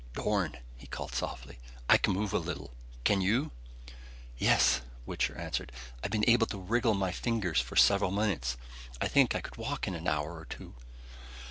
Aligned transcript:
"Dorn!" 0.13 0.57
he 0.77 0.87
called 0.87 1.13
softly, 1.13 1.59
"I 1.87 1.97
can 1.99 2.13
move 2.13 2.33
a 2.33 2.39
little! 2.39 2.73
Can 3.03 3.21
you?" 3.21 3.51
"Yes," 4.35 4.81
Wichter 5.05 5.37
answered, 5.37 5.71
"I've 6.03 6.09
been 6.09 6.27
able 6.27 6.47
to 6.47 6.57
wriggle 6.57 6.95
my 6.95 7.11
fingers 7.11 7.61
for 7.61 7.75
several 7.75 8.09
minutes. 8.09 8.57
I 8.99 9.07
think 9.07 9.35
I 9.35 9.41
could 9.41 9.57
walk 9.57 9.87
in 9.87 9.93
an 9.93 10.07
hour 10.07 10.39
or 10.39 10.45
two." 10.45 10.73